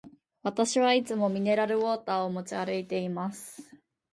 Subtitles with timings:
[0.41, 3.61] 私はいつもミネラルウォーターを持ち歩いています。